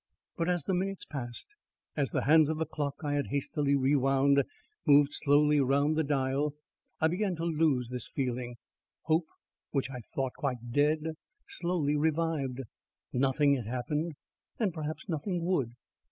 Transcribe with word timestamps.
But 0.35 0.49
as 0.49 0.63
the 0.63 0.73
minutes 0.73 1.05
passed, 1.05 1.53
as 1.95 2.09
the 2.09 2.23
hands 2.23 2.49
of 2.49 2.57
the 2.57 2.65
clock 2.65 2.95
I 3.03 3.13
had 3.13 3.27
hastily 3.27 3.75
rewound 3.75 4.41
moved 4.87 5.13
slowly 5.13 5.59
round 5.59 5.95
the 5.95 6.03
dial, 6.03 6.55
I 6.99 7.07
began 7.07 7.35
to 7.35 7.45
lose 7.45 7.89
this 7.89 8.07
feeling. 8.07 8.55
Hope 9.03 9.27
which 9.69 9.91
I 9.91 10.01
thought 10.15 10.33
quite 10.35 10.71
dead 10.71 11.03
slowly 11.47 11.95
revived. 11.95 12.61
Nothing 13.13 13.55
had 13.57 13.67
happened, 13.67 14.13
and 14.57 14.73
perhaps 14.73 15.07
nothing 15.07 15.45
would. 15.45 15.73